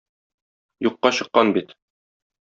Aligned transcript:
Юкка 0.91 1.09
чыккан 1.19 1.47
бит! 1.57 1.69